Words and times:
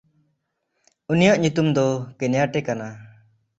ᱩᱱᱤᱭᱟᱜ 1.11 1.37
ᱧᱩᱛᱩᱢ 1.41 1.67
ᱫᱚ 1.75 1.87
ᱠᱮᱱᱭᱟᱴᱮ 2.17 2.59
ᱠᱟᱱᱟ᱾ 2.67 2.87